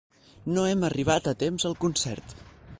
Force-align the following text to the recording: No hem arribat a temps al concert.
No 0.55 0.63
hem 0.69 0.85
arribat 0.89 1.29
a 1.33 1.35
temps 1.45 1.69
al 1.71 1.79
concert. 1.87 2.37